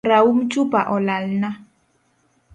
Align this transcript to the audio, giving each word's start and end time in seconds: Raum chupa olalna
Raum 0.09 0.37
chupa 0.51 0.79
olalna 0.95 1.49